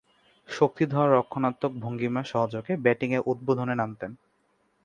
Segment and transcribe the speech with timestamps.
[0.49, 4.11] শক্তিধর রক্ষণাত্মক ভঙ্গিমা সহযোগে ব্যাটিংয়ে উদ্বোধনে নামতেন।